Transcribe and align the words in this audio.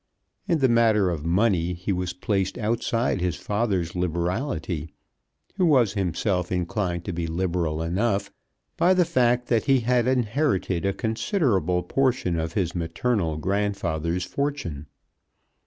In 0.47 0.57
the 0.57 0.67
matter 0.67 1.11
of 1.11 1.23
money 1.27 1.73
he 1.75 1.93
was 1.93 2.11
placed 2.13 2.57
outside 2.57 3.21
his 3.21 3.35
father's 3.35 3.95
liberality, 3.95 4.89
who 5.57 5.65
was 5.67 5.93
himself 5.93 6.51
inclined 6.51 7.05
to 7.05 7.13
be 7.13 7.27
liberal 7.27 7.83
enough, 7.83 8.31
by 8.77 8.95
the 8.95 9.05
fact 9.05 9.45
that 9.49 9.65
he 9.65 9.81
had 9.81 10.07
inherited 10.07 10.87
a 10.87 10.93
considerable 10.93 11.83
portion 11.83 12.39
of 12.39 12.53
his 12.53 12.73
maternal 12.73 13.37
grandfather's 13.37 14.23
fortune. 14.25 14.87